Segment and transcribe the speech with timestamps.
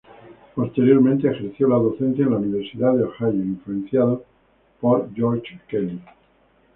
[0.55, 4.25] Posteriormente, ejerció la docencia en la Universidad de Ohio, influenciado
[4.79, 6.01] por George Kelly.